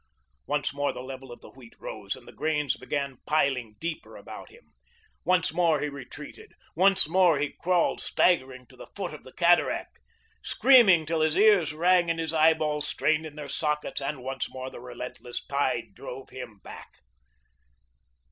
[0.47, 4.49] Once more the level of the wheat rose and the grains began piling deeper about
[4.49, 4.73] him.
[5.25, 6.53] Once more he retreated.
[6.75, 9.99] Once more he crawled staggering to the foot of the cataract,
[10.43, 14.71] screaming till his ears sang and his eyeballs strained in their sockets, and once more
[14.71, 16.95] the relentless tide drove him back.